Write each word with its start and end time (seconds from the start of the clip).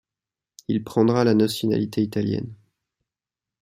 Il 0.67 0.83
prendra 0.83 1.23
la 1.23 1.35
nationalité 1.35 2.01
italienne. 2.01 2.55